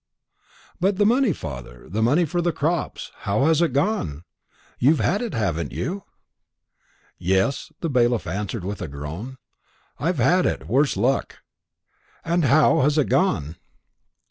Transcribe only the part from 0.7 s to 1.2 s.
"But the